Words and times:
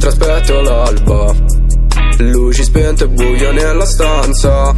aspetto 0.00 0.60
l'alba. 0.60 1.34
Luci 2.18 2.64
spente 2.64 3.04
e 3.04 3.08
buio 3.08 3.52
nella 3.52 3.84
stanza. 3.84 4.74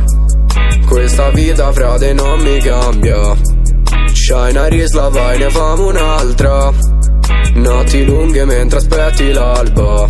Questa 0.86 1.30
vita 1.30 1.72
frate 1.72 2.12
non 2.12 2.40
mi 2.40 2.58
cambia. 2.58 3.36
C'hai 4.12 4.50
una 4.50 4.66
risla 4.66 5.08
vai 5.08 5.38
ne 5.38 5.50
famo 5.50 5.88
un'altra. 5.88 6.72
Notti 7.54 8.04
lunghe 8.04 8.44
mentre 8.44 8.78
aspetti 8.78 9.32
l'alba. 9.32 10.08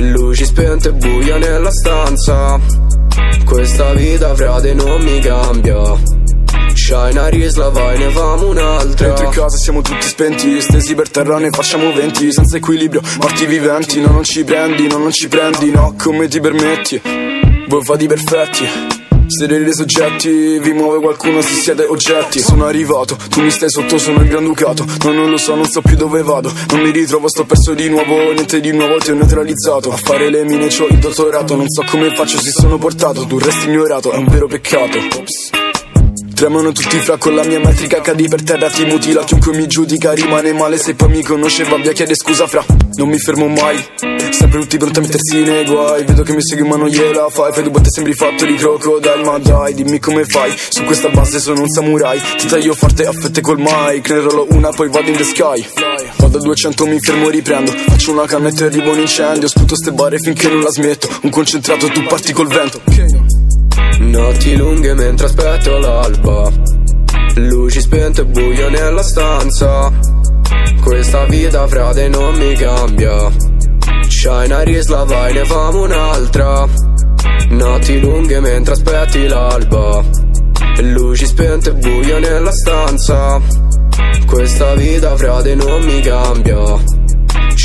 Luci 0.00 0.44
spente 0.44 0.88
e 0.88 0.92
buio 0.92 1.38
nella 1.38 1.70
stanza. 1.70 2.60
Questa 3.44 3.92
vita 3.94 4.34
frate 4.34 4.74
non 4.74 5.02
mi 5.02 5.18
cambia 5.20 6.16
C'hai 7.08 7.16
una 7.16 7.28
risla, 7.28 7.70
vai, 7.70 7.96
ne 7.96 8.10
famo 8.10 8.48
un'altra. 8.48 9.06
Dentro 9.06 9.24
in 9.24 9.30
casa 9.30 9.56
siamo 9.56 9.80
tutti 9.80 10.06
spenti 10.06 10.60
Stesi 10.60 10.94
per 10.94 11.08
terra 11.08 11.38
ne 11.38 11.48
facciamo 11.48 11.90
venti 11.90 12.30
Senza 12.30 12.58
equilibrio, 12.58 13.00
morti 13.18 13.46
viventi 13.46 13.98
No, 13.98 14.10
non 14.10 14.24
ci 14.24 14.44
prendi, 14.44 14.86
no, 14.88 14.98
non 14.98 15.10
ci 15.10 15.26
prendi 15.26 15.70
No, 15.70 15.94
come 15.96 16.28
ti 16.28 16.38
permetti? 16.38 17.00
Voi 17.66 17.82
fate 17.82 18.04
i 18.04 18.06
perfetti? 18.06 18.68
Siete 19.26 19.62
dei 19.62 19.74
soggetti, 19.74 20.58
vi 20.58 20.72
muove 20.72 21.00
qualcuno 21.00 21.42
se 21.42 21.52
siete 21.52 21.84
oggetti. 21.84 22.40
Sono 22.40 22.64
arrivato, 22.64 23.14
tu 23.28 23.42
mi 23.42 23.50
stai 23.50 23.68
sotto, 23.68 23.98
sono 23.98 24.22
il 24.22 24.28
Granducato. 24.28 24.86
No, 25.04 25.12
non 25.12 25.28
lo 25.28 25.36
so, 25.36 25.54
non 25.54 25.66
so 25.66 25.82
più 25.82 25.96
dove 25.96 26.22
vado. 26.22 26.50
Non 26.70 26.80
mi 26.80 26.90
ritrovo, 26.90 27.28
sto 27.28 27.44
perso 27.44 27.74
di 27.74 27.90
nuovo 27.90 28.32
Niente 28.32 28.58
di 28.58 28.72
nuovo, 28.72 28.96
ti 28.96 29.10
ho 29.10 29.14
neutralizzato. 29.14 29.92
A 29.92 29.96
fare 29.98 30.30
le 30.30 30.44
mine 30.44 30.68
c'ho 30.68 30.86
il 30.88 30.98
dottorato 30.98 31.56
Non 31.56 31.68
so 31.68 31.84
come 31.90 32.14
faccio, 32.14 32.38
si 32.38 32.50
sono 32.50 32.78
portato. 32.78 33.26
Tu 33.26 33.38
resti 33.38 33.66
ignorato, 33.68 34.12
è 34.12 34.16
un 34.16 34.28
vero 34.28 34.46
peccato. 34.46 34.96
Ops. 35.18 35.67
Tremano 36.38 36.70
tutti 36.70 37.00
fra 37.00 37.16
con 37.16 37.34
la 37.34 37.42
mia 37.42 37.58
metrica 37.58 38.00
Cadi 38.00 38.28
per 38.28 38.44
terra 38.44 38.70
ti 38.70 38.84
mutila. 38.84 39.24
Chiunque 39.24 39.56
mi 39.56 39.66
giudica 39.66 40.12
rimane 40.12 40.52
male 40.52 40.78
Se 40.78 40.94
poi 40.94 41.08
mi 41.08 41.24
conosce 41.24 41.64
va 41.64 41.78
via 41.78 41.90
chiede 41.90 42.14
scusa 42.14 42.46
fra. 42.46 42.64
Non 42.94 43.08
mi 43.08 43.18
fermo 43.18 43.48
mai. 43.48 43.84
Sempre 44.30 44.60
tutti 44.60 44.76
pronti 44.76 45.00
a 45.00 45.02
mettersi 45.02 45.42
nei 45.42 45.64
guai. 45.64 46.04
Vedo 46.04 46.22
che 46.22 46.34
mi 46.34 46.40
segui 46.40 46.68
ma 46.68 46.76
non 46.76 46.86
gliela 46.86 47.28
fai. 47.28 47.52
Fai 47.52 47.62
due 47.64 47.72
botte 47.72 47.90
sembri 47.90 48.14
fatto 48.14 48.44
di 48.44 48.54
crocodile 48.54 49.24
Ma 49.24 49.38
dai 49.38 49.74
dimmi 49.74 49.98
come 49.98 50.24
fai. 50.26 50.54
Su 50.56 50.84
questa 50.84 51.08
base 51.08 51.40
sono 51.40 51.60
un 51.60 51.68
samurai. 51.68 52.20
Ti 52.36 52.46
taglio 52.46 52.74
forte 52.74 53.04
a 53.04 53.10
fette 53.10 53.40
col 53.40 53.58
Ne 53.58 54.00
rollo 54.04 54.46
una 54.50 54.68
poi 54.70 54.88
vado 54.90 55.10
in 55.10 55.16
the 55.16 55.24
sky. 55.24 55.66
Vado 56.18 56.38
a 56.38 56.40
200 56.40 56.86
mi 56.86 57.00
fermo 57.00 57.30
riprendo. 57.30 57.72
Faccio 57.72 58.12
una 58.12 58.26
cannetta 58.26 58.62
e 58.62 58.66
arrivo 58.68 58.92
un 58.92 59.00
incendio. 59.00 59.48
Sputo 59.48 59.74
ste 59.74 59.90
barre 59.90 60.20
finché 60.20 60.48
non 60.48 60.60
la 60.60 60.70
smetto. 60.70 61.08
Un 61.22 61.30
concentrato 61.30 61.88
tu 61.88 62.00
parti 62.04 62.32
col 62.32 62.46
vento 62.46 62.80
Notti 64.08 64.56
lunghe 64.56 64.94
mentre 64.94 65.26
aspetto 65.26 65.76
l'alba. 65.76 66.50
Luci 67.34 67.80
spente 67.80 68.22
e 68.22 68.24
buio 68.24 68.70
nella 68.70 69.02
stanza. 69.02 69.92
Questa 70.82 71.26
vita 71.26 71.66
frate 71.66 72.08
non 72.08 72.34
mi 72.34 72.54
cambia. 72.54 73.30
Una 74.24 74.62
risla 74.62 75.04
vai 75.04 75.34
ne 75.34 75.44
famo 75.44 75.82
un'altra. 75.82 76.66
Notti 77.50 78.00
lunghe 78.00 78.40
mentre 78.40 78.72
aspetti 78.72 79.28
l'alba. 79.28 80.02
Luci 80.80 81.26
spente 81.26 81.68
e 81.68 81.74
buio 81.74 82.18
nella 82.18 82.52
stanza. 82.52 83.38
Questa 84.26 84.74
vita 84.74 85.16
frate 85.16 85.54
non 85.54 85.82
mi 85.82 86.00
cambia 86.00 86.97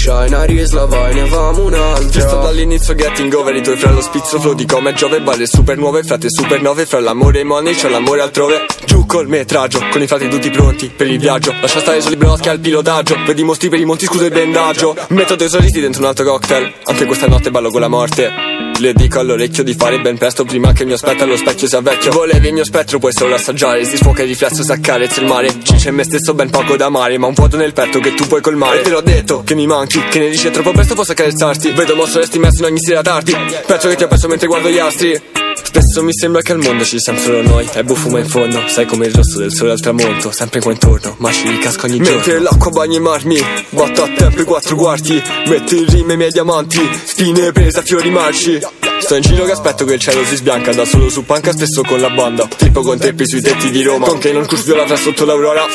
C'hai 0.05 0.27
una 0.27 0.43
risla, 0.43 0.85
vai, 0.85 1.13
ne 1.13 1.25
famo 1.27 1.63
un'altra 1.63 2.27
Sto 2.27 2.41
dall'inizio 2.41 2.93
getting 2.93 3.33
over 3.33 3.55
i 3.55 3.61
tuoi 3.61 3.77
fra 3.77 3.89
lo 3.89 4.01
spizzo 4.01 4.37
flow 4.37 4.53
di 4.53 4.65
come 4.65 4.91
Giove 4.91 5.21
Balle 5.21 5.45
super 5.47 5.77
nuove, 5.77 6.03
frate 6.03 6.29
super 6.29 6.61
nuove 6.61 6.85
Fra 6.85 6.99
l'amore 6.99 7.37
e 7.37 7.41
i 7.43 7.45
money 7.45 7.73
c'è 7.73 7.87
l'amore 7.87 8.19
altrove. 8.19 8.65
Giù 8.83 9.05
col 9.05 9.29
metraggio, 9.29 9.79
con 9.89 10.01
i 10.01 10.07
frati 10.07 10.27
tutti 10.27 10.49
pronti 10.49 10.91
per 10.93 11.07
il 11.07 11.19
viaggio. 11.19 11.53
Lascia 11.61 11.79
stare 11.79 12.01
soli 12.01 12.17
broschi 12.17 12.49
al 12.49 12.59
pilotaggio 12.59 13.15
Vedi 13.25 13.43
mostri 13.43 13.69
per 13.69 13.79
i 13.79 13.85
monti, 13.85 14.05
scusa 14.05 14.25
il 14.25 14.33
bendaggio 14.33 14.93
Metto 15.07 15.37
dei 15.37 15.47
sorrisi 15.47 15.79
dentro 15.79 16.01
un 16.01 16.07
altro 16.09 16.25
cocktail 16.25 16.73
Anche 16.83 17.05
questa 17.05 17.27
notte 17.27 17.49
ballo 17.49 17.69
con 17.69 17.79
la 17.79 17.87
morte 17.87 18.72
le 18.83 18.93
dico 18.93 19.19
all'orecchio 19.19 19.63
di 19.63 19.73
fare 19.73 20.01
ben 20.01 20.17
presto 20.17 20.43
prima 20.43 20.73
che 20.73 20.81
il 20.81 20.87
mio 20.87 20.95
aspetto 20.95 21.23
allo 21.23 21.37
specchio 21.37 21.67
sia 21.67 21.79
vecchio. 21.79 22.11
Volevi 22.11 22.47
il 22.47 22.53
mio 22.53 22.65
spettro 22.65 22.99
puoi 22.99 23.13
solo 23.13 23.35
assaggiare. 23.35 23.85
Si 23.85 23.95
sfoca 23.95 24.23
il 24.23 24.27
riflesso 24.27 24.61
si 24.61 24.71
accarezza 24.71 25.21
il 25.21 25.27
mare. 25.27 25.55
C'è 25.57 25.91
me 25.91 26.03
stesso 26.03 26.33
ben 26.33 26.49
poco 26.49 26.75
da 26.75 26.87
amare 26.87 27.17
Ma 27.17 27.27
un 27.27 27.33
vuoto 27.33 27.55
nel 27.55 27.71
petto 27.71 27.99
che 27.99 28.13
tu 28.13 28.27
puoi 28.27 28.41
colmare. 28.41 28.81
E 28.81 28.83
te 28.83 28.89
l'ho 28.89 29.01
detto 29.01 29.43
che 29.43 29.55
mi 29.55 29.65
manchi 29.67 30.03
Che 30.03 30.19
ne 30.19 30.29
dici? 30.29 30.49
Troppo 30.51 30.71
presto 30.71 30.95
posso 30.95 31.13
accarezzarti 31.13 31.71
Vedo 31.71 31.95
mostro 31.95 32.19
resti 32.19 32.39
messo 32.39 32.59
in 32.59 32.65
ogni 32.65 32.79
sera 32.79 33.01
tardi. 33.01 33.33
Penso 33.65 33.87
che 33.87 33.95
ti 33.95 34.03
ho 34.03 34.07
perso 34.07 34.27
mentre 34.27 34.47
guardo 34.47 34.69
gli 34.69 34.79
astri 34.79 35.42
Spesso 35.61 36.03
mi 36.03 36.13
sembra 36.13 36.41
che 36.41 36.51
al 36.51 36.59
mondo 36.59 36.83
ci 36.83 36.99
siamo 36.99 37.19
solo 37.19 37.41
noi. 37.41 37.67
È 37.71 37.83
buffo 37.83 38.09
ma 38.09 38.19
in 38.19 38.27
fondo 38.27 38.63
Sai 38.67 38.85
come 38.85 39.07
il 39.07 39.13
rosso 39.13 39.39
del 39.39 39.51
sole 39.51 39.71
al 39.71 39.79
tramonto 39.79 40.31
Sempre 40.31 40.59
qua 40.59 40.71
intorno 40.71 41.15
Ma 41.19 41.31
ci 41.31 41.47
ricasco 41.47 41.85
ogni 41.85 41.97
giorno. 41.97 42.15
Mentre 42.15 42.39
l'acqua 42.39 42.71
bagna 42.71 42.97
i 42.97 42.99
marmi 42.99 43.37
Botta 43.69 44.03
a 44.03 44.09
tempo 44.09 44.41
i 44.41 44.43
quattro 44.43 44.75
quarti 44.75 45.21
Metti 45.47 45.77
in 45.77 45.85
rime 45.87 46.13
i 46.13 46.17
miei 46.17 46.31
diamanti 46.31 46.79
Spine 47.05 47.51
prese 47.51 47.79
a 47.79 47.81
fiori 47.81 48.09
marci. 48.09 48.59
Sto 48.99 49.15
in 49.15 49.21
giro 49.21 49.45
che 49.45 49.51
aspetto 49.51 49.85
che 49.85 49.93
il 49.93 49.99
cielo 49.99 50.23
si 50.25 50.35
sbianca 50.35 50.73
Da 50.73 50.85
solo 50.85 51.09
su 51.09 51.25
panca 51.25 51.51
spesso 51.51 51.81
con 51.83 51.99
la 51.99 52.09
banda 52.09 52.47
Trippo 52.47 52.81
con 52.81 52.97
teppi 52.97 53.27
sui 53.27 53.41
tetti 53.41 53.69
di 53.69 53.83
Roma. 53.83 54.07
Con 54.07 54.19
che 54.19 54.31
non 54.31 54.45
curso 54.45 54.75
la 54.75 54.85
fra 54.85 54.95
sotto 54.95 55.25
l'aurora. 55.25 55.65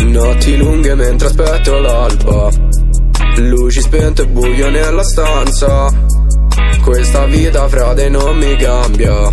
Notti 0.00 0.56
lunghe 0.56 0.94
mentre 0.94 1.28
aspetto 1.28 1.78
l'alba 1.78 2.50
Luci 3.36 3.80
spente 3.80 4.22
e 4.22 4.26
buio 4.26 4.68
nella 4.70 5.02
stanza 5.02 6.16
Questa 6.82 7.26
vita 7.26 7.68
frate 7.68 8.08
non 8.08 8.36
mi 8.36 8.56
cambia. 8.56 9.30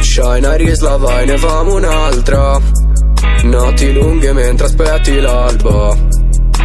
C'hai 0.00 0.38
una 0.38 0.54
risla 0.54 0.96
vai 0.96 1.26
ne 1.26 1.36
famo 1.36 1.74
un'altra. 1.74 2.58
Notti 3.42 3.92
lunghe 3.92 4.32
mentre 4.32 4.66
aspetti 4.66 5.20
l'alba. 5.20 5.96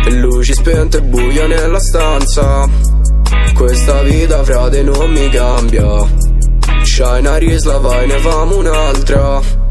Luci 0.10 0.54
spente 0.54 0.98
e 0.98 1.02
buio 1.02 1.48
nella 1.48 1.80
stanza. 1.80 2.68
Questa 3.54 4.02
vita 4.04 4.44
frate 4.44 4.84
non 4.84 5.12
mi 5.12 5.30
cambia. 5.30 6.08
C'hai 6.84 7.20
una 7.20 7.38
risla 7.38 7.78
vai 7.80 8.08
ne 8.08 8.18
famo 8.20 8.58
un'altra 8.58 9.64